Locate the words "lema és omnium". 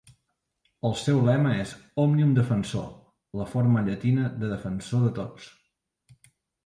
1.25-2.33